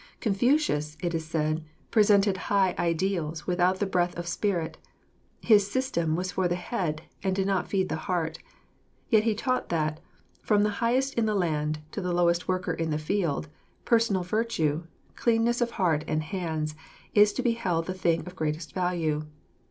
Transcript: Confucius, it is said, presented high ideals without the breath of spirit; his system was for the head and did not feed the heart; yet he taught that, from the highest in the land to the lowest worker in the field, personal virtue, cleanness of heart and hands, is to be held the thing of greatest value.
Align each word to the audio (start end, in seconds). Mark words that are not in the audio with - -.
Confucius, 0.19 0.97
it 1.03 1.13
is 1.13 1.27
said, 1.27 1.63
presented 1.91 2.35
high 2.49 2.73
ideals 2.79 3.45
without 3.45 3.77
the 3.77 3.85
breath 3.85 4.17
of 4.17 4.25
spirit; 4.25 4.79
his 5.41 5.69
system 5.69 6.15
was 6.15 6.31
for 6.31 6.47
the 6.47 6.55
head 6.55 7.03
and 7.21 7.35
did 7.35 7.45
not 7.45 7.67
feed 7.67 7.87
the 7.87 7.97
heart; 8.09 8.39
yet 9.09 9.25
he 9.25 9.35
taught 9.35 9.69
that, 9.69 9.99
from 10.41 10.63
the 10.63 10.71
highest 10.81 11.13
in 11.13 11.27
the 11.27 11.35
land 11.35 11.81
to 11.91 12.01
the 12.01 12.13
lowest 12.13 12.47
worker 12.47 12.73
in 12.73 12.89
the 12.89 12.97
field, 12.97 13.47
personal 13.85 14.23
virtue, 14.23 14.85
cleanness 15.15 15.61
of 15.61 15.69
heart 15.69 16.03
and 16.07 16.23
hands, 16.23 16.73
is 17.13 17.31
to 17.33 17.43
be 17.43 17.51
held 17.51 17.85
the 17.85 17.93
thing 17.93 18.25
of 18.25 18.35
greatest 18.35 18.73
value. 18.73 19.27